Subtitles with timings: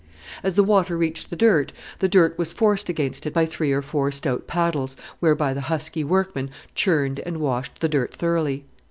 [0.41, 3.83] As the water reached the dirt the dirt was forced against it by three or
[3.83, 8.65] four stout paddles, whereby the husky workmen churned and washed the dirt thoroughly.